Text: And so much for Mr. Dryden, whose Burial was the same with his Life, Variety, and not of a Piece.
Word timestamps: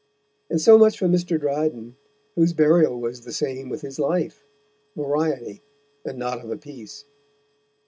And 0.49 0.59
so 0.59 0.79
much 0.79 0.97
for 0.97 1.07
Mr. 1.07 1.39
Dryden, 1.39 1.95
whose 2.33 2.53
Burial 2.53 2.99
was 2.99 3.21
the 3.21 3.31
same 3.31 3.69
with 3.69 3.81
his 3.81 3.99
Life, 3.99 4.47
Variety, 4.95 5.61
and 6.03 6.17
not 6.17 6.43
of 6.43 6.49
a 6.49 6.57
Piece. 6.57 7.05